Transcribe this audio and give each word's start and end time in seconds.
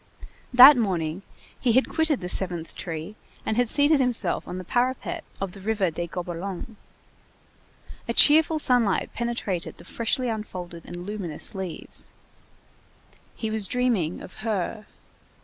That 0.51 0.77
morning 0.77 1.21
he 1.59 1.73
had 1.73 1.87
quitted 1.87 2.21
the 2.21 2.27
seventh 2.27 2.73
tree 2.73 3.15
and 3.45 3.55
had 3.55 3.69
seated 3.69 3.99
himself 3.99 4.47
on 4.47 4.57
the 4.57 4.63
parapet 4.63 5.23
of 5.39 5.51
the 5.51 5.59
River 5.59 5.91
des 5.91 6.07
Gobelins. 6.07 6.75
A 8.09 8.13
cheerful 8.15 8.57
sunlight 8.57 9.13
penetrated 9.13 9.77
the 9.77 9.83
freshly 9.85 10.27
unfolded 10.27 10.85
and 10.87 11.05
luminous 11.05 11.53
leaves. 11.53 12.11
He 13.35 13.51
was 13.51 13.67
dreaming 13.67 14.21
of 14.23 14.37
"Her." 14.41 14.87